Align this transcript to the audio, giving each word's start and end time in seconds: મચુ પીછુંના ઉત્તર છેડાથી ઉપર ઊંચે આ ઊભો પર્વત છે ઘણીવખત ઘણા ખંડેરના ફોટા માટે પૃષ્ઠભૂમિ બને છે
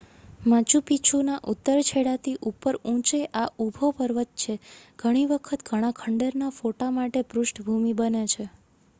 મચુ 0.45 0.77
પીછુંના 0.83 1.41
ઉત્તર 1.51 1.81
છેડાથી 1.89 2.39
ઉપર 2.51 2.77
ઊંચે 2.83 3.19
આ 3.35 3.51
ઊભો 3.57 3.89
પર્વત 3.97 4.31
છે 4.39 4.55
ઘણીવખત 4.99 5.65
ઘણા 5.67 5.93
ખંડેરના 5.99 6.49
ફોટા 6.55 6.89
માટે 6.95 7.21
પૃષ્ઠભૂમિ 7.29 7.93
બને 7.95 8.23
છે 8.27 8.45